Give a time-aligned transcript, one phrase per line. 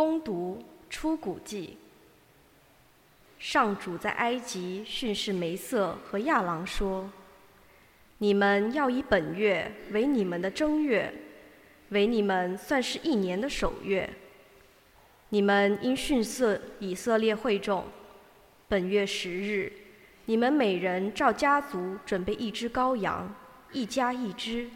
[0.00, 1.76] 攻读出谷记。
[3.38, 7.10] 上主在埃及训示梅瑟和亚郎说
[8.16, 11.12] ：“你们要以本月为你们的正月，
[11.90, 14.08] 为你们算是一年的首月。
[15.28, 17.84] 你们应训色以色列会众，
[18.68, 19.70] 本月十日，
[20.24, 23.34] 你们每人照家族准备一只羔羊，
[23.72, 24.70] 一家一只。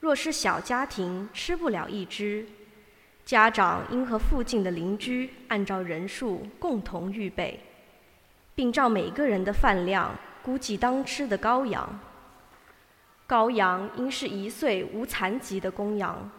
[0.00, 2.46] 若是小家庭吃不了一只，
[3.24, 7.60] 家长应和附近的邻居按照人数共同预备。”
[8.56, 11.98] 并照每个人的饭量估计当吃的羔羊。
[13.26, 16.30] 羔羊应是一岁无残疾的公羊，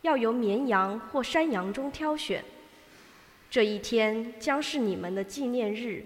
[0.00, 2.44] 要由绵羊或山羊中挑选。
[3.48, 6.04] 这一天将是你们的纪念日，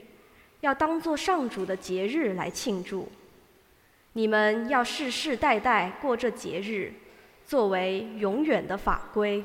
[0.60, 3.08] 要当作上主的节日来庆祝。
[4.12, 6.92] 你们要世世代代过这节日，
[7.46, 9.42] 作为永远的法规。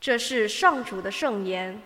[0.00, 1.80] 这是上主的圣言。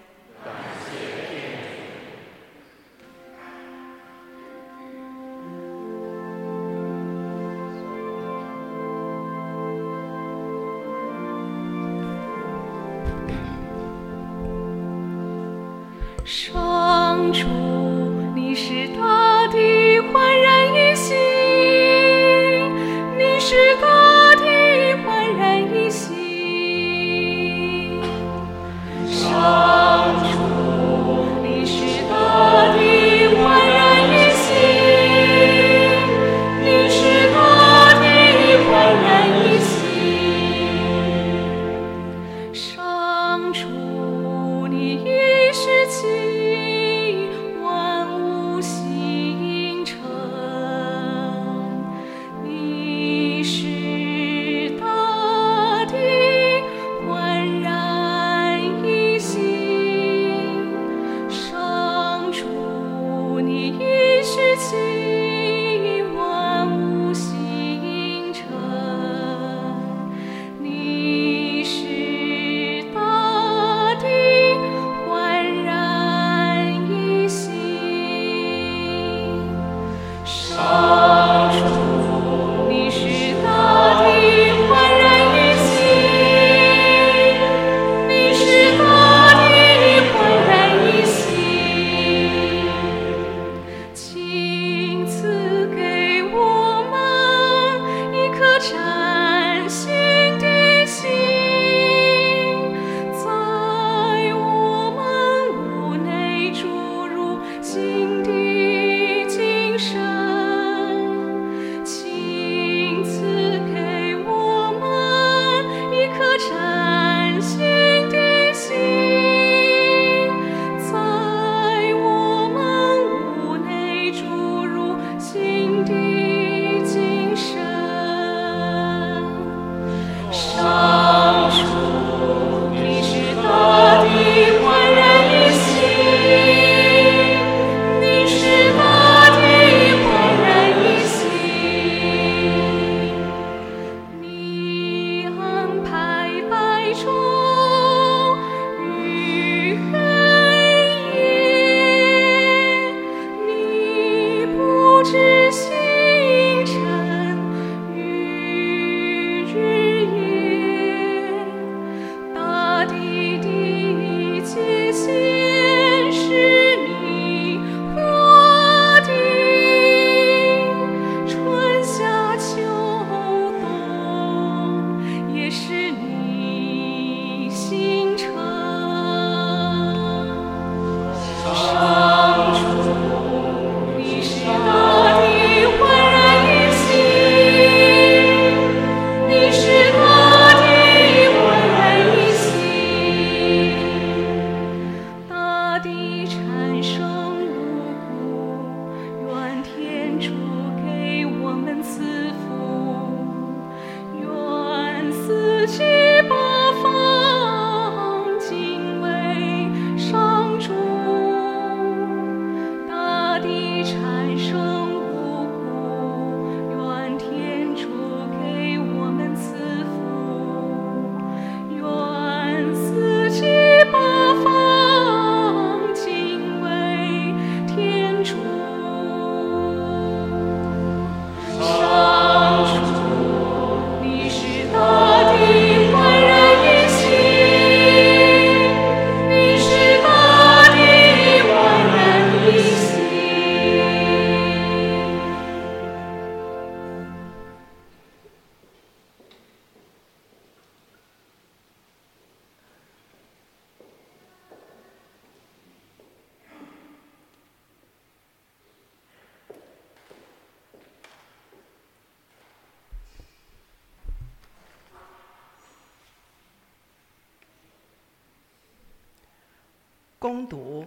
[270.21, 270.87] 攻读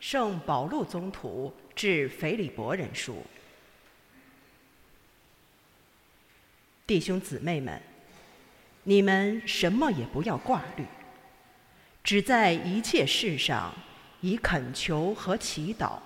[0.00, 3.22] 圣保禄宗徒致腓利伯人书，
[6.84, 7.80] 弟兄姊妹们，
[8.82, 10.84] 你们什么也不要挂虑，
[12.02, 13.72] 只在一切事上
[14.20, 16.00] 以恳求和祈祷，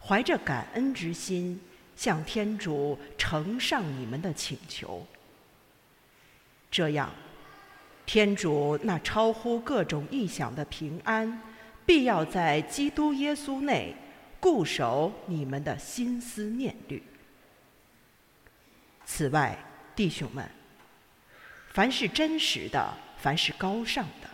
[0.00, 1.60] 怀着感恩之心，
[1.94, 5.06] 向天主呈上你们的请求。
[6.70, 7.12] 这样，
[8.06, 11.42] 天主那超乎各种意想的平安。
[11.86, 13.94] 必要在基督耶稣内
[14.40, 17.02] 固守你们的心思念虑。
[19.04, 19.56] 此外，
[19.94, 20.48] 弟兄们，
[21.72, 24.28] 凡是真实的，凡是高尚的，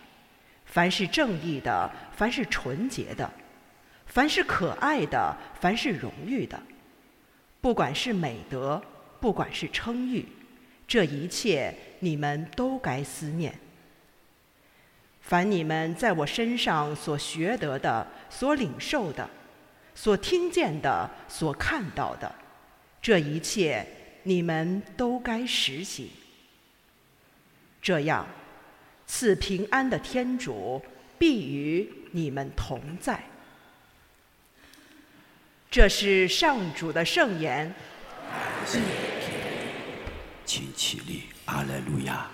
[0.65, 3.29] 凡是正义的，凡是纯洁的，
[4.05, 6.61] 凡是可爱的，凡是荣誉的，
[7.59, 8.81] 不管是美德，
[9.19, 10.25] 不管是称誉，
[10.87, 13.53] 这一切你们都该思念。
[15.21, 19.29] 凡你们在我身上所学得的、所领受的、
[19.95, 22.33] 所听见的、所看到的，
[23.01, 23.85] 这一切
[24.23, 26.09] 你们都该实行。
[27.81, 28.27] 这样，
[29.07, 30.83] 赐平安的天主
[31.17, 33.23] 必与你们同在。
[35.69, 37.73] 这是上主的圣言。
[40.45, 42.29] 请起立，阿莱路亚。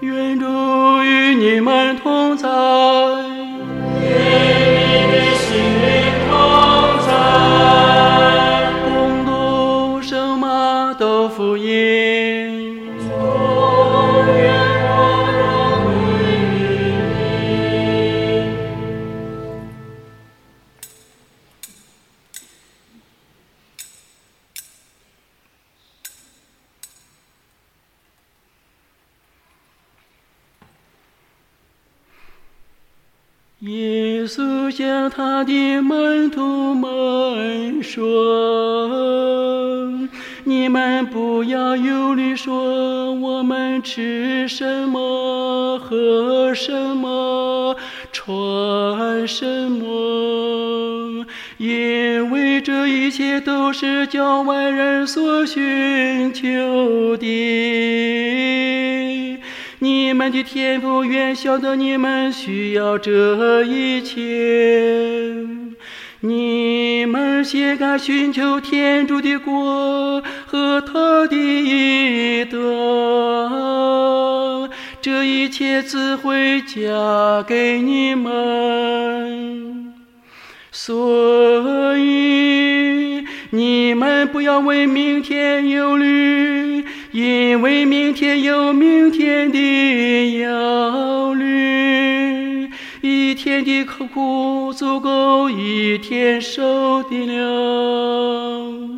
[0.00, 0.46] 愿主
[1.02, 2.79] 与你们同在。
[35.10, 37.98] 他的门徒们说
[40.44, 47.76] ：“你们不要忧虑，说我们吃什么，喝什么，
[48.12, 51.26] 穿什么，
[51.58, 57.26] 因为这一切都是叫外人所寻求的。”
[60.20, 64.18] 你们的天赋远晓得你们需要这一切。
[66.20, 72.58] 你们先该寻求天主的国和他的义德，
[75.00, 79.94] 这一切自会加给你们。
[80.70, 86.69] 所以你们不要为明天忧虑。
[87.11, 92.69] 因为明天有明天的忧虑，
[93.01, 98.91] 一天的苦足够一天受的了。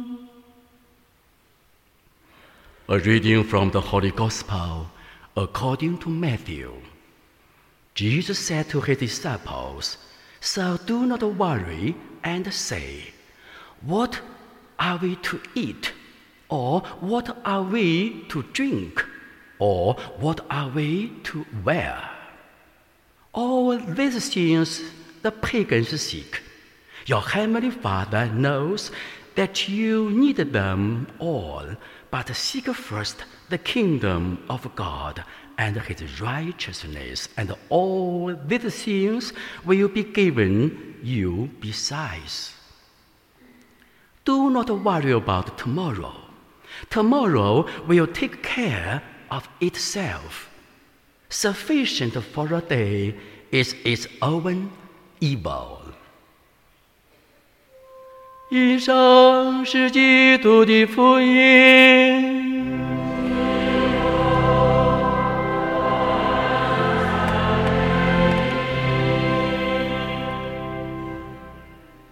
[2.89, 4.87] A reading from the Holy Gospel
[5.35, 6.71] according to Matthew.
[7.95, 9.97] Jesus said to his disciples,
[10.39, 13.13] So do not worry and say,
[13.85, 14.21] What
[14.77, 15.91] are we to eat?
[16.58, 19.04] Or what are we to drink?
[19.62, 22.10] or what are we to wear?
[23.32, 24.82] All these things
[25.22, 26.42] the pagans seek.
[27.06, 28.90] Your heavenly Father knows
[29.36, 31.64] that you need them all,
[32.10, 35.22] but seek first the kingdom of God
[35.58, 39.32] and his righteousness, and all these things
[39.64, 42.52] will be given you besides.
[44.24, 46.21] Do not worry about tomorrow.
[46.90, 50.48] Tomorrow will take care of itself.
[51.30, 53.14] Sufficient for a day
[53.50, 54.68] is its own
[55.20, 55.78] evil.
[58.50, 62.52] 以上是基督的福音。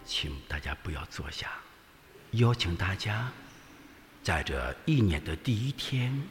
[0.06, 1.50] 请大家不要坐下，
[2.32, 3.30] 邀请大家
[4.30, 6.22] 在这一年的第一天，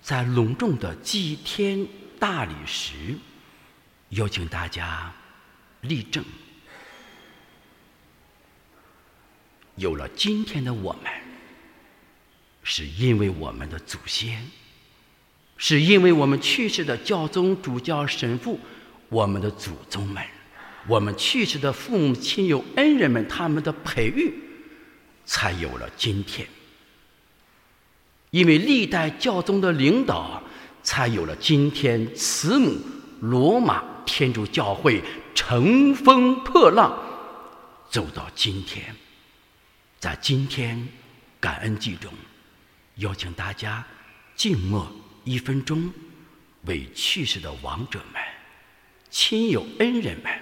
[0.00, 1.84] 在隆重的祭天
[2.16, 3.18] 大礼时，
[4.10, 5.12] 邀请大家
[5.80, 6.24] 立正。
[9.74, 11.10] 有了今天的我们，
[12.62, 14.48] 是因为我们的祖先，
[15.56, 18.60] 是因为我们去世的教宗、主教、神父，
[19.08, 20.24] 我们的祖宗们，
[20.86, 24.32] 我们去世的父母亲友、恩人们，他们的培育，
[25.24, 26.46] 才有了今天。
[28.32, 30.42] 因为历代教宗的领导，
[30.82, 32.80] 才有了今天慈母
[33.20, 36.98] 罗马天主教会乘风破浪，
[37.90, 38.96] 走到今天。
[40.00, 40.88] 在今天
[41.38, 42.10] 感恩祭中，
[42.96, 43.84] 邀请大家
[44.34, 44.90] 静默
[45.24, 45.92] 一分钟，
[46.62, 48.22] 为去世的亡者们、
[49.10, 50.32] 亲友恩人们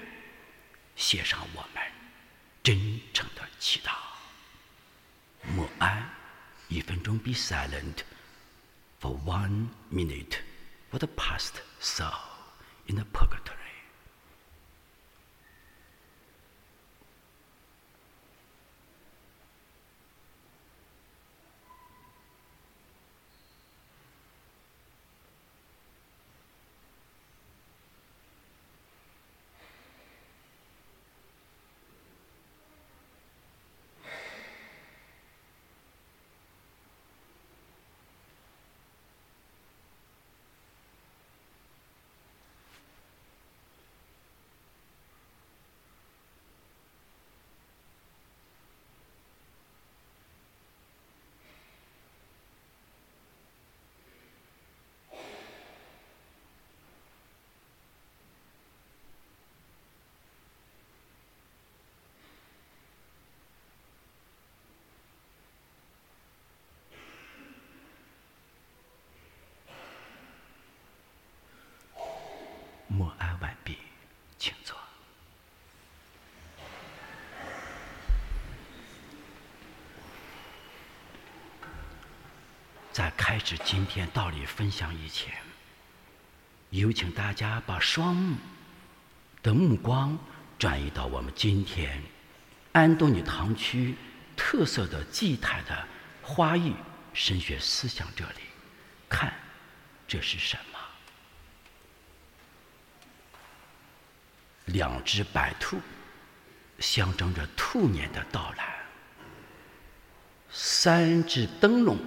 [0.94, 1.82] 献上我们
[2.62, 3.90] 真诚的祈祷。
[5.56, 6.08] 默哀
[6.69, 8.03] 一分钟，Be silent
[8.99, 10.39] for one minute
[10.91, 12.11] for the past soul
[12.87, 13.58] in the purgatory.
[73.00, 73.78] 默哀完毕，
[74.38, 74.76] 请坐。
[82.92, 85.32] 在开始今天道理分享以前，
[86.68, 88.36] 有请大家把双目
[89.42, 90.18] 的目光
[90.58, 92.02] 转移到我们今天
[92.72, 93.94] 安东尼堂区
[94.36, 95.88] 特色的祭台的
[96.22, 96.74] 花艺
[97.14, 98.42] 神学思想这里，
[99.08, 99.32] 看
[100.06, 100.79] 这是什么？
[104.72, 105.78] 两只白兔，
[106.78, 108.64] 象征着兔年的到来；
[110.50, 111.98] 三只灯笼，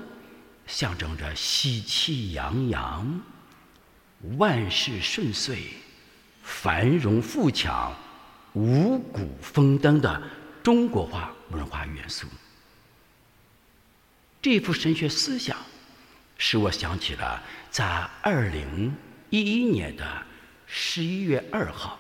[0.68, 3.22] 象征着喜气洋洋、
[4.38, 5.74] 万事顺遂、
[6.42, 7.96] 繁荣富强、
[8.54, 10.22] 五谷丰登的
[10.62, 12.28] 中国化文化元素。
[14.42, 15.58] 这幅神学思想，
[16.38, 17.86] 使我想起了在
[18.22, 18.96] 二零
[19.30, 20.26] 一一年的
[20.66, 22.00] 十一月二号。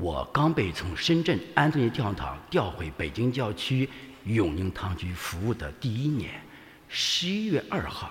[0.00, 3.86] 我刚被从深圳安东尼教堂调回北京郊区
[4.24, 6.40] 永宁堂区服务的第一年，
[6.88, 8.10] 十一月二号，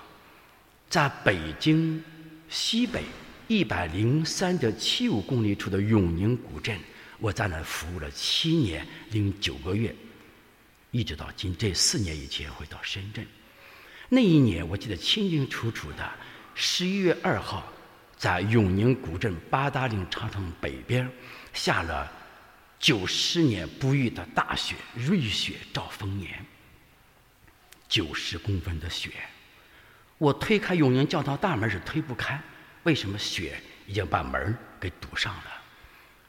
[0.88, 2.00] 在北京
[2.48, 3.02] 西北
[3.48, 6.78] 一百零三点七五公里处的永宁古镇，
[7.18, 9.92] 我在那服务了七年零九个月，
[10.92, 13.26] 一直到今这四年以前回到深圳。
[14.08, 16.08] 那一年我记得清清楚楚的，
[16.54, 17.64] 十一月二号，
[18.20, 21.10] 在永宁古镇八达岭长城北边。
[21.54, 22.06] 下了
[22.78, 26.44] 九十年不遇的大雪，瑞雪兆丰年。
[27.88, 29.10] 九十公分的雪，
[30.18, 32.38] 我推开永宁教堂大门是推不开，
[32.82, 35.44] 为什么雪已经把门给堵上了？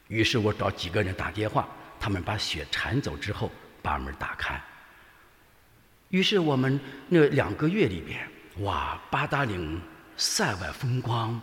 [0.07, 1.67] 于是我找几个人打电话，
[1.99, 4.59] 他们把雪铲走之后，把门打开。
[6.07, 6.79] 于是我们
[7.09, 8.25] 那两个月里边，
[8.59, 9.81] 哇，八达岭
[10.15, 11.39] 塞外风光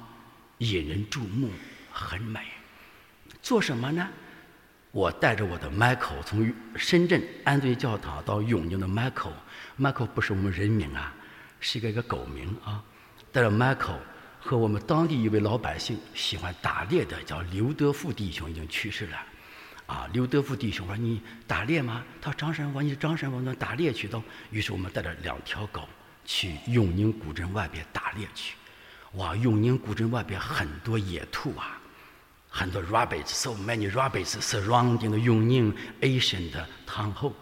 [0.58, 1.50] 引人注目，
[1.90, 2.40] 很美。
[3.42, 4.08] 做什么呢？
[4.90, 11.14] 我带着我的 Michael 从深圳安顿教堂到永宁的 Michael，Michael 不是我们人名啊，
[11.60, 12.82] 是一个一个狗名啊。
[13.30, 13.98] 带着 Michael
[14.40, 19.18] 和我们当地一位老百姓喜欢打猎的，叫刘德富弟兄，已经去世了。
[19.86, 25.88] 啊，刘德富弟兄说：“你打猎吗？”他说：“张神父，你是张神父，那打猎去都。”于是我们带着两条狗
[26.24, 28.54] 去永宁古镇外边打猎去。
[29.12, 31.80] 哇，永宁古镇外边很多野兔啊，
[32.48, 36.52] 很多 rabbits，so many rabbits surrounding the 永宁 ancient
[36.86, 37.32] town hall。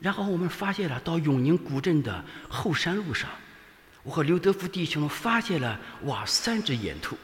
[0.00, 3.28] 然后我们发现了，到永宁古镇的后山路上，
[4.04, 7.18] 我和刘德福弟兄发现了哇三只野兔。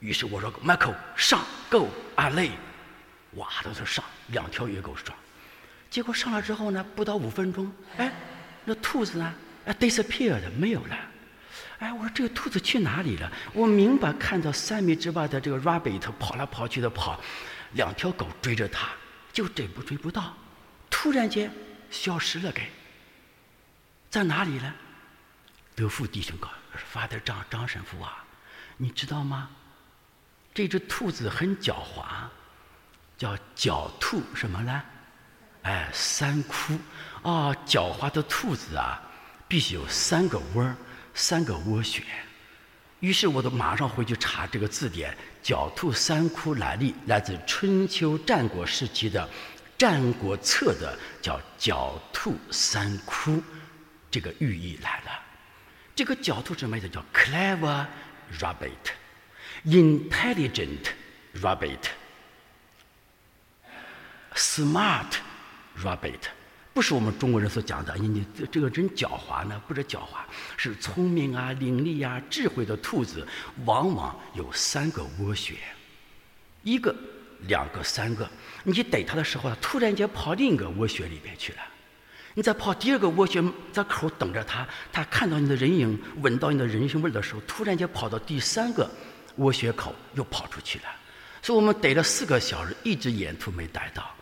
[0.00, 1.40] 于是我说：“Michael，上
[1.70, 2.50] ，Go，阿累。”
[3.34, 5.14] 哇，都是上两条野狗上。
[5.88, 8.12] 结果上来之后呢，不到五分钟，哎，
[8.64, 9.34] 那兔子呢，
[9.66, 10.96] 哎，disappeared，没有了。
[11.78, 13.30] 哎，我说这个兔子去哪里了？
[13.52, 17.20] 我明白看到三米之外的这个 rabbit 跑来跑去的跑，
[17.72, 18.88] 两条狗追着它，
[19.32, 20.34] 就追不追不到，
[20.88, 21.52] 突然间
[21.90, 22.70] 消失了，给
[24.08, 24.72] 在哪里呢？
[25.74, 26.48] 德富弟兄告
[26.90, 28.24] 发的张张神父啊，
[28.78, 29.50] 你知道吗？
[30.54, 32.06] 这只兔子很狡猾，
[33.18, 34.82] 叫狡兔什么呢？
[35.64, 36.72] 哎，三窟
[37.22, 39.02] 啊，狡猾的兔子啊，
[39.46, 40.74] 必须有三个窝
[41.16, 42.04] 三个窝穴。
[43.00, 49.20] 于是我都马上回去查这个字典，“狡兔三窟”来历来自春秋战国时期的
[49.76, 53.42] 《战国策》的叫“狡兔三窟”，
[54.10, 55.20] 这个寓意来了。
[55.94, 56.88] 这个狡兔什么意思？
[56.88, 57.84] 叫 clever
[58.38, 58.70] rabbit。
[59.64, 60.92] intelligent
[61.42, 61.90] rabbit,
[64.34, 65.18] smart
[65.82, 66.28] rabbit，
[66.76, 67.96] 不是我们中国人所讲的。
[67.96, 69.58] 你你这个真狡猾呢？
[69.66, 70.18] 不是狡猾，
[70.58, 73.26] 是聪明啊、伶俐啊、智慧的兔子，
[73.64, 75.54] 往往有三个窝穴，
[76.62, 76.94] 一个、
[77.48, 78.28] 两个、三个。
[78.62, 81.60] 你去逮它的时候，它突然间跑另一个窝穴里边去了。
[82.34, 88.86] 你再跑第二个窝穴，在口等着它，它看到你的人影，闻到你的人腥味的时候，突然间跑到第三个。
[89.36, 90.84] 窝穴口又跑出去了，
[91.42, 94.14] 所以我们逮了四个小时，一只野兔没逮到。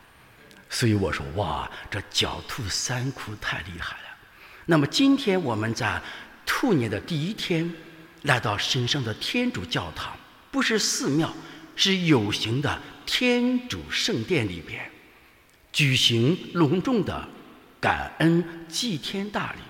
[0.75, 4.03] 所以我说，哇，这狡兔三窟太厉害了。
[4.67, 6.03] 那么今天我们在
[6.45, 7.73] 兔年的第一天，
[8.23, 10.17] 来到神圣的天主教堂，
[10.51, 11.33] 不是寺庙，
[11.77, 14.91] 是有形的天主圣殿里边，
[15.73, 17.29] 举行隆重的
[17.81, 19.61] 感恩祭天大礼。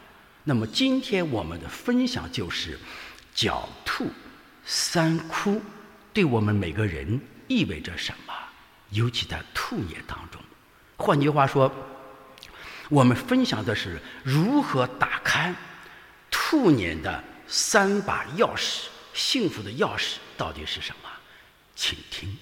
[0.42, 2.78] 那么今天我们的分享就是
[3.36, 4.10] 狡兔。
[4.64, 5.60] 三窟
[6.14, 8.32] 对我们每个人意味着什么？
[8.88, 10.40] 尤其在兔年当中。
[11.04, 11.70] 换句话说，
[12.88, 15.54] 我们分享的是如何打开
[16.30, 18.84] 兔年的三把钥匙。
[19.12, 21.10] 幸福的钥匙到底是什么？
[21.76, 22.34] 请听：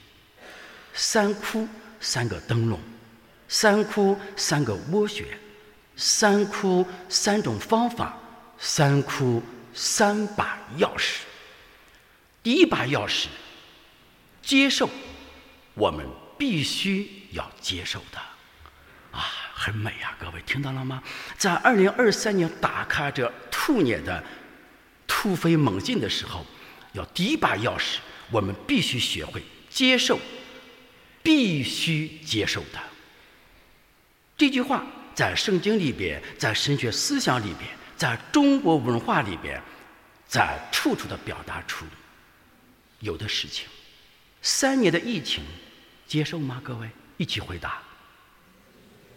[0.94, 1.68] 三窟
[2.00, 2.78] 三个灯笼，
[3.48, 5.36] 三窟三个涡穴，
[5.96, 8.16] 三窟三种方法，
[8.58, 9.42] 三窟
[9.74, 11.22] 三把钥匙。
[12.44, 13.26] 第一把钥匙，
[14.40, 14.88] 接受，
[15.74, 16.06] 我们
[16.38, 18.18] 必须要接受的，
[19.62, 20.16] 很美啊！
[20.18, 21.00] 各位听到了吗？
[21.38, 24.20] 在二零二三年打开这兔年的
[25.06, 26.44] 突飞猛进的时候，
[26.94, 27.98] 要第一把钥匙，
[28.32, 30.18] 我们必须学会接受，
[31.22, 32.80] 必须接受的。
[34.36, 39.62] 这句话在圣经里边，在神学思想里边，在中国文化里边，
[40.26, 41.86] 在处处的表达出。
[42.98, 43.68] 有的事情，
[44.42, 45.44] 三年的疫情，
[46.04, 46.60] 接受吗？
[46.64, 47.80] 各位一起回答。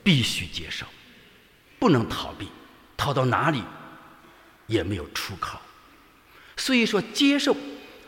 [0.05, 0.85] 必须接受，
[1.79, 2.47] 不能逃避，
[2.95, 3.63] 逃到哪里
[4.67, 5.59] 也没有出口。
[6.55, 7.57] 所以说，接受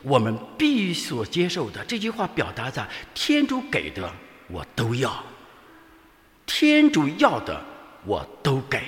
[0.04, 4.14] 我们必所接受的这句话，表达在天主给的
[4.48, 5.24] 我都要，
[6.46, 7.66] 天主要的
[8.06, 8.84] 我都给。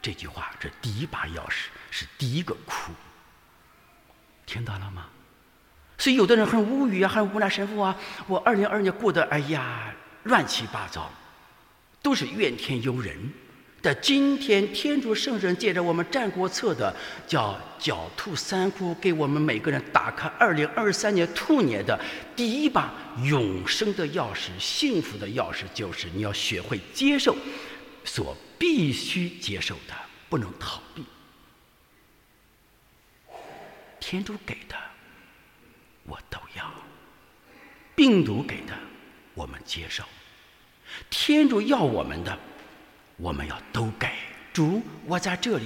[0.00, 2.92] 这句话，这第一把钥匙是第一个哭，
[4.46, 5.06] 听到了吗？
[5.98, 7.48] 所以，有的人很无语啊，很无奈。
[7.48, 7.96] 神父啊，
[8.28, 11.10] 我二零二年过得哎呀乱七八糟，
[12.02, 13.16] 都是怨天尤人。
[13.80, 16.94] 但今天，天主圣人借着我们《战国策》的
[17.26, 21.98] 叫“狡兔三窟”，给我们每个人打开二零二三年兔年的
[22.36, 22.92] 第一把
[23.24, 27.36] 永生的钥匙、幸福的钥匙，就是你要学会接受
[28.04, 29.94] 所必须接受的，
[30.28, 31.04] 不能逃避。
[33.98, 34.76] 天主给的。
[36.04, 36.68] 我都要，
[37.94, 38.76] 病毒给的，
[39.34, 40.02] 我们接受；
[41.10, 42.38] 天主要我们的，
[43.16, 44.08] 我们要都给。
[44.52, 45.64] 主，我在这里，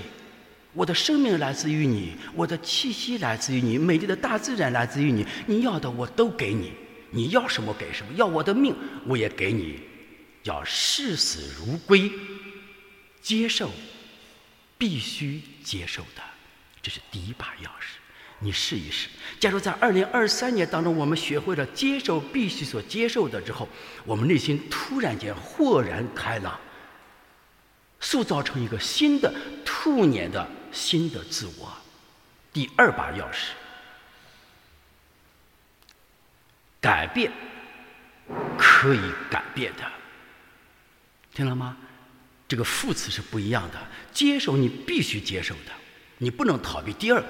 [0.72, 5.26] 我的生命来自于你，我的气息来自于你，美丽的大自然来自于你。
[5.46, 6.72] 你要的我都给你，
[7.10, 8.74] 你要什么给什么，要我的命
[9.06, 9.80] 我也给你。
[10.44, 12.08] 要视死如归，
[13.20, 13.72] 接受，
[14.78, 16.22] 必须接受的，
[16.80, 17.96] 这是第一把钥匙。
[18.38, 19.09] 你试一试。
[19.40, 23.68] 假如在二零二三年当中，我们学会了接受必须所接受的之后，
[24.05, 26.59] 我们内心突然间豁然开朗，
[28.01, 29.33] 塑造成一个新的
[29.64, 30.49] 兔年的。
[30.72, 31.72] 新的自我，
[32.53, 33.53] 第二把钥匙，
[36.83, 37.33] 改变
[38.59, 39.90] 可以改变的，
[41.33, 41.79] 听了吗？
[42.46, 43.79] 这个副词是不一样的。
[44.12, 45.72] 接受你必须接受的，
[46.18, 46.92] 你不能逃避。
[46.92, 47.25] 第二，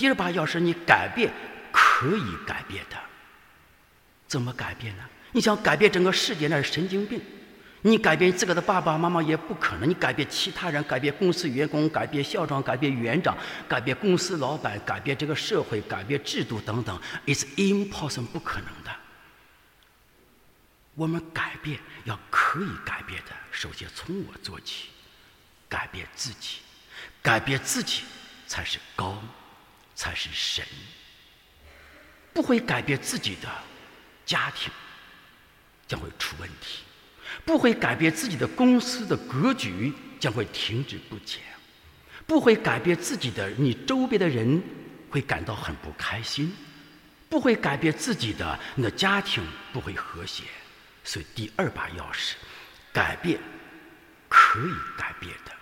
[0.00, 1.30] 第二把钥匙，你改变
[1.70, 2.96] 可以改变的，
[4.26, 4.96] 怎么改变？
[4.96, 5.04] 呢？
[5.32, 5.92] 你想改变？
[5.92, 7.20] 整个世界，那是神经病。
[7.82, 8.32] 你改变？
[8.32, 10.26] 自个的爸爸妈妈也不可能，你改变？
[10.30, 11.14] 其他人，改变？
[11.18, 12.24] 公司员工，改变？
[12.24, 12.90] 校长，改变？
[12.90, 13.36] 园长，
[13.68, 13.94] 改变？
[13.98, 15.14] 公司老板，改变？
[15.14, 16.18] 这个社会，改变？
[16.24, 18.90] 制度等等，is impossible，不可能的。
[20.94, 21.78] 我们改变？
[22.04, 23.22] 要可以改变？
[23.26, 24.86] 的，首先从我做起，
[25.68, 26.08] 改变？
[26.16, 26.60] 自己，
[27.20, 27.60] 改变？
[27.62, 28.04] 自己
[28.46, 29.22] 才是高，
[29.94, 30.64] 才是神。
[32.32, 33.48] 不会改变自己的
[34.24, 34.72] 家庭，
[35.86, 36.84] 将会出问题。
[37.44, 41.40] 不会改变自己的公司的格局，将会停滞不前；
[42.26, 44.62] 不会改变自己的，你周边的人
[45.10, 46.48] 会感到很不开心；
[47.28, 50.44] 不会改变自己的，你的家庭不会和谐。
[51.04, 52.34] 所以，第二把钥匙，
[52.92, 53.40] 改变
[54.28, 55.52] 可以改变的；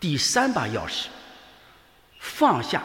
[0.00, 1.06] 第三把钥匙，
[2.18, 2.82] 放下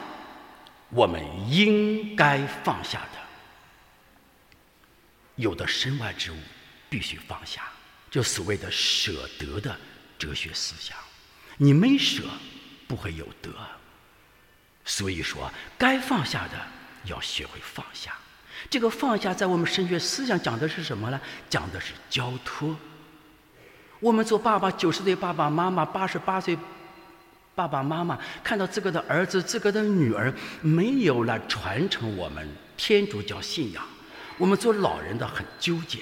[0.89, 3.19] 我们应该放下的。
[5.35, 6.37] 有的身外之物
[6.89, 7.63] 必须放下。
[8.11, 9.79] 就所谓的舍得的
[10.17, 10.97] 哲学思想，
[11.57, 12.23] 你没舍，
[12.87, 13.51] 不会有得。
[14.83, 16.57] 所以说，该放下的
[17.05, 18.17] 要学会放下。
[18.67, 21.21] 这个放下，在我们神学思想讲的是什么呢？
[21.47, 22.75] 讲的是交托。
[23.99, 26.57] 我们做爸爸，九十岁爸爸妈妈，八十八岁
[27.55, 33.83] 爸爸妈妈，看到自个的儿子、自个的女儿没有了传承我们天主教信仰，
[34.37, 35.99] 我们做老人的很纠结。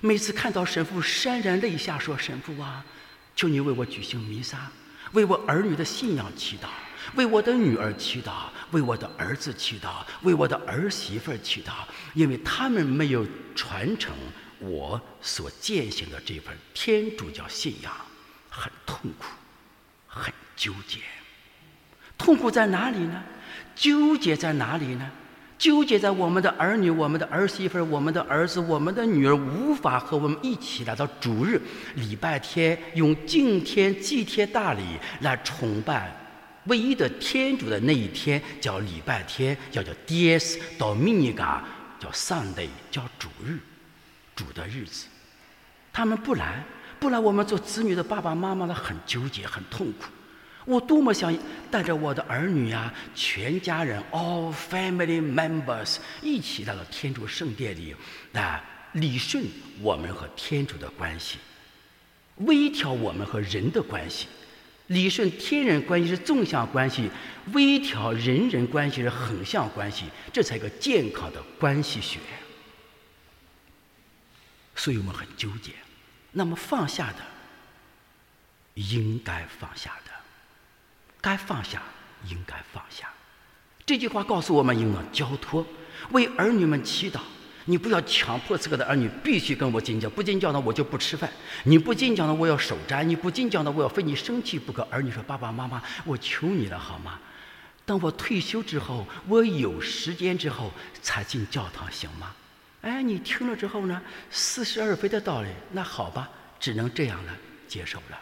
[0.00, 2.84] 每次看到神父潸然泪下，说：“神父啊，
[3.34, 4.70] 求你为我举行弥撒，
[5.12, 6.68] 为我儿女的信仰祈祷，
[7.14, 11.72] 为我的女儿祈祷，为我的儿子祈祷，为我的儿媳妇祈祷，
[12.12, 14.14] 因为他们没有传承
[14.58, 17.92] 我所践行的这份天主教信仰，
[18.50, 19.24] 很痛苦，
[20.06, 21.00] 很纠结。
[22.16, 23.22] 痛苦在哪里呢？
[23.74, 25.10] 纠结在哪里呢？”
[25.56, 31.62] 纠结在我们的儿女、我们的儿媳妇、我们的儿子、我们的女儿无法和我们一起来到主日、
[31.94, 34.82] 礼拜天，用敬天祭天大礼
[35.20, 36.14] 来崇拜
[36.64, 41.60] 唯一的天主的那一天，叫礼拜天，叫叫 Dies Dominica，
[42.00, 43.58] 叫 Sunday，叫主日，
[44.34, 45.06] 主的日子。
[45.92, 46.64] 他们不来，
[46.98, 50.06] 不来，我们做子女的爸爸妈妈的很纠结，很痛苦。
[50.64, 51.36] 我多么想
[51.70, 57.94] 带着我的儿女呀，全家人，all family members 一起到了天主圣殿里，
[58.32, 59.44] 来，理顺
[59.80, 61.38] 我们和天主的关系，
[62.36, 64.26] 微调我们和人的关系，
[64.86, 67.10] 理顺天人关系是纵向关系，
[67.52, 72.18] 微调人人关系是横向关系，这才一个健康的关系学。
[74.74, 75.72] 所以我们很纠结。
[76.32, 77.18] 那么放下的，
[78.74, 80.03] 应该放下的。
[81.24, 81.80] 该放下，
[82.28, 83.08] 应该放下。
[83.86, 85.66] 这句话告诉我们：应当交托，
[86.10, 87.18] 为儿女们祈祷。
[87.64, 91.30] 你不要强迫自个的儿女必须跟我进教，不进教呢，我就不吃饭。
[91.62, 94.82] 你不进教呢，我要守斋；你不进教呢，我要非你生气不可。
[94.90, 97.18] 儿女说：“爸爸妈妈，我求你了，好吗？
[97.86, 102.34] 等我退休之后，我有时间之后才进教堂，行吗？”
[102.82, 105.48] 哎，你听了之后呢，似是而非的道理。
[105.72, 106.28] 那好吧，
[106.60, 107.32] 只能这样了，
[107.66, 108.18] 接受了。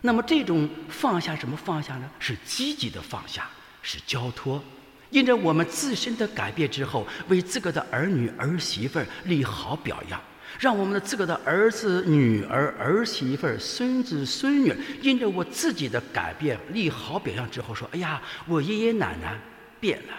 [0.00, 2.10] 那么这种放下什么放下呢？
[2.18, 3.48] 是积极的放下，
[3.82, 4.62] 是交托。
[5.10, 10.20] 因着我们自身的改变之后，为自个的儿女儿媳妇立好表扬，
[10.60, 19.38] 让我们的自个的儿子女儿儿媳妇孙子孙女，因着我自己的改变立好表扬之后，说：“哎呀，我爷爷奶奶
[19.80, 20.14] 变了，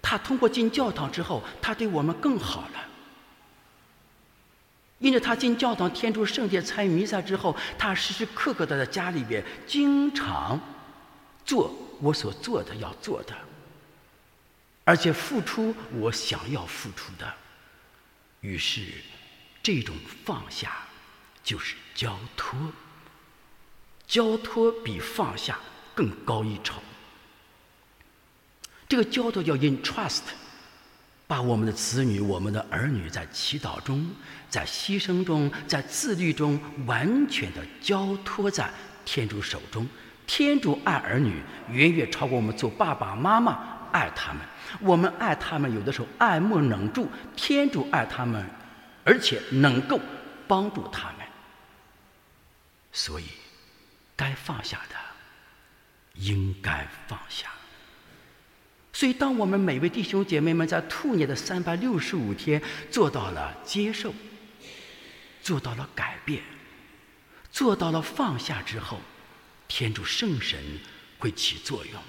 [0.00, 2.80] 他通过进教堂之后，他对我们更好了。”
[4.98, 10.58] 因着他进教堂、天主圣殿参与弥撒之后，他时时刻刻的在家里边经常
[11.44, 13.34] 做我所做的要做的，
[14.84, 17.34] 而且付出我想要付出的。
[18.40, 18.82] 于是，
[19.62, 20.72] 这种放下
[21.42, 22.58] 就是交托。
[24.06, 25.58] 交托比放下
[25.94, 26.74] 更高一筹。
[28.86, 30.20] 这个交托叫 entrust，
[31.26, 34.08] 把我们的子女、我们的儿女在祈祷中、
[34.50, 38.70] 在牺牲中、在自律中，完全的交托在
[39.04, 39.86] 天主手中。
[40.26, 44.42] 天主爱儿女，远远超过我们做爸爸妈妈爱他们。
[44.80, 47.06] 我们爱他们，有的时候爱莫能助；
[47.36, 48.44] 天主爱他们，
[49.04, 50.00] 而且能够
[50.48, 51.26] 帮助他们。
[52.92, 53.24] 所以，
[54.16, 54.96] 该放下的，
[56.14, 57.48] 应该放下。
[59.04, 64.14] 所以，当我们每位弟兄姐妹们在兔年的三百六十五天做到了接受，
[65.42, 66.42] 做到了改变，
[67.52, 68.98] 做到了放下之后，
[69.68, 70.58] 天主圣神
[71.18, 72.02] 会起作用，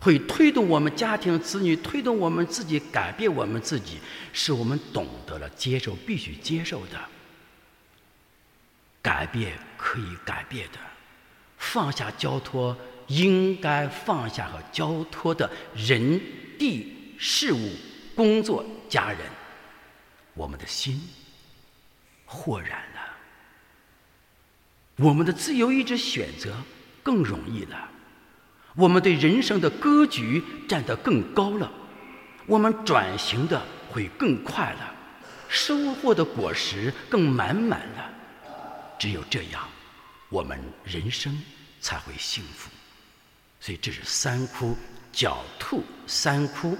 [0.00, 3.96] 会推动我们家庭子女，推动我们自己改变我们自己，
[4.34, 7.00] 使我们懂得了接受必须接受的，
[9.00, 10.78] 改变可以改变的，
[11.56, 12.76] 放下交托。
[13.08, 16.20] 应该放下和交托的人、
[16.58, 17.72] 地、事物、
[18.14, 19.20] 工作、家人，
[20.34, 21.00] 我们的心
[22.24, 23.16] 豁然了，
[24.96, 26.54] 我们的自由意志选择
[27.02, 27.88] 更容易了，
[28.76, 31.72] 我们对人生的格局站得更高了，
[32.46, 34.94] 我们转型的会更快了，
[35.48, 38.10] 收获的果实更满满了。
[38.98, 39.66] 只有这样，
[40.28, 41.40] 我们人生
[41.80, 42.68] 才会幸福。
[43.60, 44.76] 所以这是三窟
[45.12, 46.76] 狡兔三窟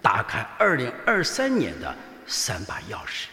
[0.00, 1.94] 打开二零二三年的
[2.26, 3.26] 三把钥匙。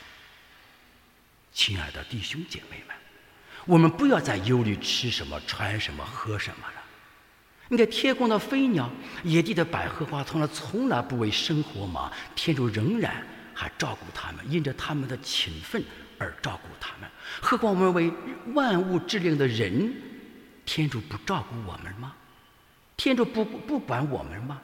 [1.54, 2.96] 亲爱的弟兄姐妹们，
[3.66, 6.84] 我们不要再忧虑吃什么、穿什么、喝什么了。
[7.68, 8.90] 你看天空的飞鸟、
[9.24, 15.84] 野地的百合花，从来从来不为生活忙，天主仍然还照顾他们，因着他们的勤奋
[16.18, 17.10] 而照顾他们。
[17.42, 18.12] 何况我们为
[18.54, 19.94] 万物之灵的人，
[20.66, 22.16] 天主不照顾我们吗？
[23.00, 24.62] 天主不不管我们吗？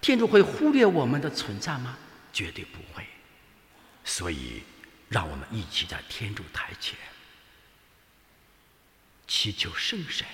[0.00, 1.96] 天主会忽略我们的存在吗？
[2.32, 3.06] 绝对不会。
[4.04, 4.64] 所以，
[5.08, 6.98] 让我们一起在天主台前
[9.28, 10.26] 祈求圣神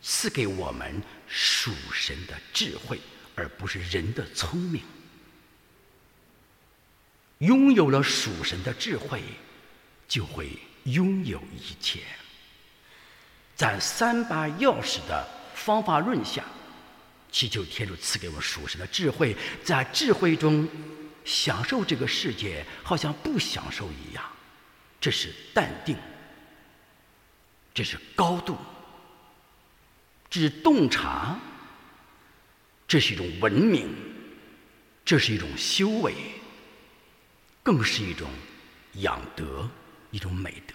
[0.00, 3.00] 赐给我们属神的智慧，
[3.34, 4.84] 而不是人的聪明。
[7.38, 9.20] 拥有了属神的智慧，
[10.06, 12.02] 就会拥有一切。
[13.56, 15.39] 在三把钥匙的。
[15.60, 16.42] 方法论下，
[17.30, 20.66] 祈求天主赐给我们属神的智慧，在智慧中
[21.24, 24.24] 享受这个世界，好像不享受一样。
[24.98, 25.96] 这是淡定，
[27.74, 28.56] 这是高度，
[30.30, 31.38] 这是洞察，
[32.88, 33.94] 这是一种文明，
[35.04, 36.14] 这是一种修为，
[37.62, 38.30] 更是一种
[38.94, 39.68] 养德，
[40.10, 40.74] 一种美德。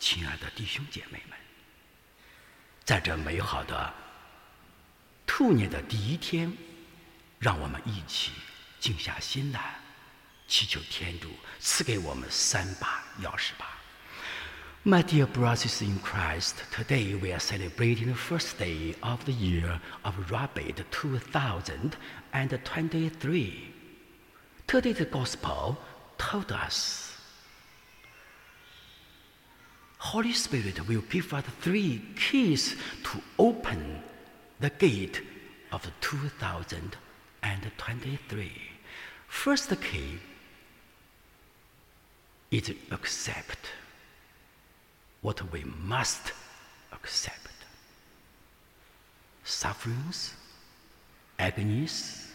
[0.00, 1.38] 亲爱的弟兄姐妹们。
[2.89, 3.91] 在这美好的
[5.25, 6.55] 兔年的第一天，
[7.39, 8.31] 让我们一起
[8.79, 9.79] 静下心来，
[10.47, 11.29] 祈求天主
[11.59, 13.71] 赐给我们三把钥匙吧。
[14.83, 20.31] My dear brothers in Christ, today we are celebrating the first day of the year of
[20.31, 23.73] Rabbit 2023.
[24.67, 25.77] Today's gospel
[26.19, 27.08] told us
[30.00, 34.02] Holy Spirit will give us three keys to open
[34.58, 35.20] the gate
[35.72, 38.52] of 2023.
[39.28, 40.18] First key
[42.50, 43.58] is accept
[45.20, 46.32] what we must
[46.94, 47.36] accept.
[49.44, 50.32] Sufferings,
[51.38, 52.26] agonies,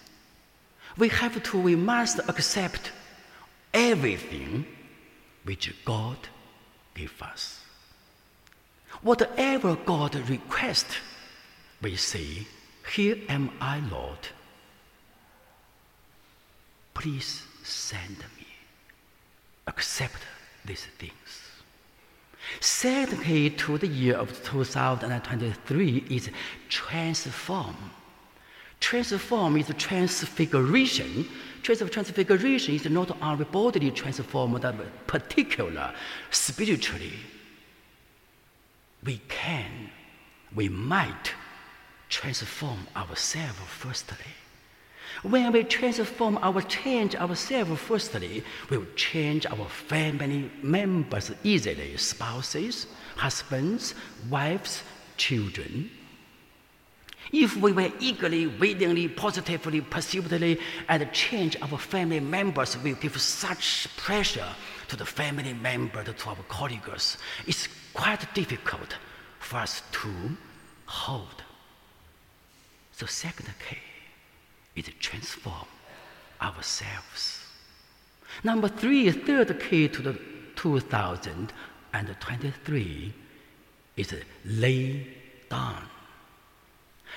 [0.99, 2.91] we have to, we must accept
[3.73, 4.67] everything
[5.45, 6.29] which God
[6.95, 7.61] give us.
[9.01, 10.95] Whatever God requests,
[11.81, 12.47] we say,
[12.95, 14.29] Here am I, Lord.
[16.95, 18.47] Please send me.
[19.67, 20.21] Accept
[20.65, 21.45] these things.
[22.59, 26.29] Second key to the year of 2023 is
[26.69, 27.75] transform.
[28.79, 31.27] Transform is transfiguration
[31.65, 35.93] transfiguration is not only bodily transformed, but particular
[36.29, 37.13] spiritually.
[39.03, 39.89] We can,
[40.53, 41.33] we might
[42.09, 44.31] transform ourselves firstly.
[45.23, 52.87] When we transform our change ourselves firstly, we will change our family members easily, spouses,
[53.15, 53.95] husbands,
[54.29, 54.83] wives,
[55.17, 55.89] children.
[57.37, 63.89] If we were eagerly, willingly, positively, positively, and change our family members, we give such
[63.97, 64.47] pressure
[64.87, 67.17] to the family member, to our colleagues.
[67.45, 68.95] It's quite difficult
[69.39, 70.07] for us to
[70.85, 71.43] hold.
[72.93, 73.79] So second key,
[74.77, 75.67] is transform
[76.41, 77.43] ourselves.
[78.45, 80.17] Number three, third key to the
[80.55, 83.13] 2023
[83.97, 85.05] is lay
[85.49, 85.89] down.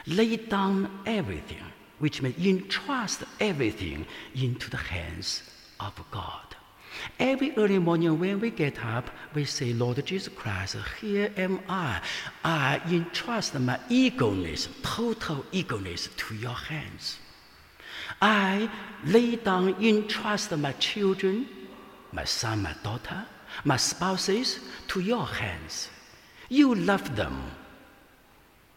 [0.07, 1.65] Lay down everything,
[1.99, 5.43] which means entrust everything into the hands
[5.81, 6.49] of God.
[7.19, 12.01] Every early morning when we get up, we say, Lord Jesus Christ, here am I.
[12.45, 17.19] I entrust my eagerness, total eagerness to your hands.
[18.21, 18.71] I
[19.05, 21.49] lay down, entrust my children,
[22.13, 23.27] my son, my daughter,
[23.65, 25.89] my spouses to your hands.
[26.49, 27.51] You love them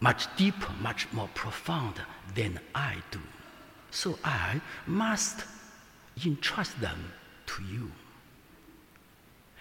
[0.02, 1.94] much deeper, much more profound
[2.34, 3.20] than I do.
[3.92, 5.44] So I must
[6.26, 7.12] entrust them
[7.46, 7.90] to you.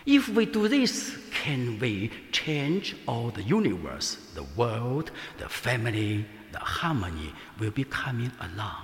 [0.06, 6.60] If we do this, can we change all the universe, the world, the family, the
[6.60, 8.84] harmony will be coming along?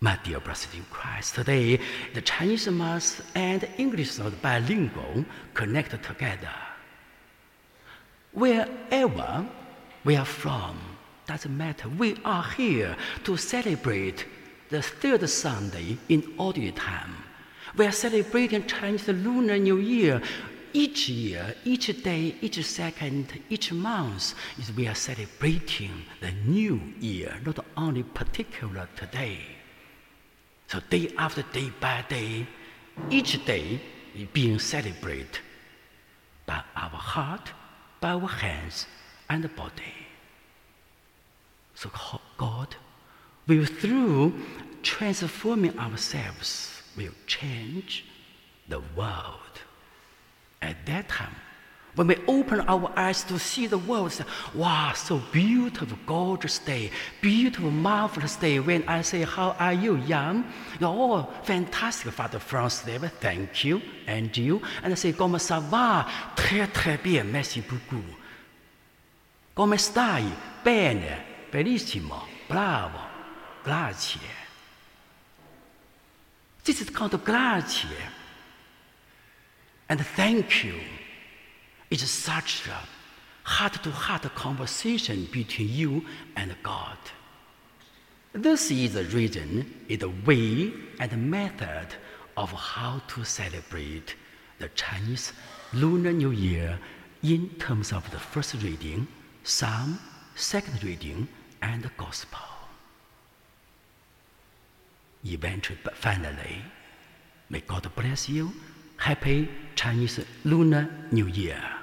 [0.00, 1.78] My dear brothers in Christ, today
[2.14, 6.54] the Chinese Mass and English bilingual connect together.
[8.32, 9.46] Wherever
[10.04, 10.78] we are from,
[11.26, 11.88] doesn't matter.
[11.88, 14.26] We are here to celebrate
[14.70, 17.16] the third Sunday in ordinary time.
[17.76, 20.22] We are celebrating Chinese Lunar New Year.
[20.72, 27.40] Each year, each day, each second, each month, is we are celebrating the new year,
[27.44, 29.40] not only particular today.
[30.66, 32.46] So day after day by day,
[33.10, 33.80] each day
[34.14, 35.38] is being celebrated
[36.44, 37.52] by our heart,
[38.00, 38.86] by our hands,
[39.28, 40.06] and body.
[41.74, 41.90] So
[42.36, 42.76] God
[43.46, 44.34] will, through
[44.82, 48.04] transforming ourselves, will change
[48.68, 49.62] the world.
[50.60, 51.36] At that time,
[51.98, 56.92] when we open our eyes to see the world, say, wow, so beautiful, gorgeous day,
[57.20, 58.60] beautiful, marvelous day.
[58.60, 60.44] When I say, how are you, young?
[60.78, 64.62] You're all oh, fantastic, Father Francis David, thank you, and you.
[64.84, 66.06] And I say, comment ça va?
[66.36, 68.04] Très, très bien, merci beaucoup.
[69.56, 70.22] Come stai?
[70.62, 73.00] Bene, benissimo, bravo,
[73.64, 74.20] grazie.
[76.62, 77.88] This is called grazie.
[79.88, 80.78] And thank you.
[81.90, 82.78] It's such a
[83.48, 86.04] heart to heart conversation between you
[86.36, 86.98] and God.
[88.32, 91.88] This is the reason, the way and the method
[92.36, 94.14] of how to celebrate
[94.58, 95.32] the Chinese
[95.72, 96.78] Lunar New Year
[97.22, 99.08] in terms of the first reading,
[99.42, 99.98] Psalm,
[100.34, 101.26] second reading,
[101.62, 102.38] and the Gospel.
[105.24, 106.62] Eventually, but finally,
[107.48, 108.52] may God bless you.
[108.98, 111.77] Happy Chinese Lunar New Year.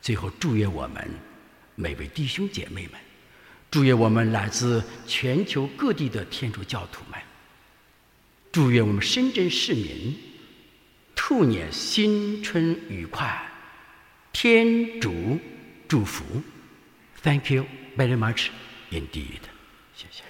[0.00, 1.08] 最后，祝愿我们
[1.74, 3.00] 每位弟兄姐妹们，
[3.70, 7.20] 祝愿我们来自全球各地的天主教徒们，
[8.50, 10.16] 祝愿我们深圳市民
[11.14, 13.46] 兔年新春愉快，
[14.32, 15.38] 天主
[15.86, 16.24] 祝福。
[17.22, 18.48] Thank you very much
[18.90, 19.40] indeed.
[19.94, 20.22] 谢谢。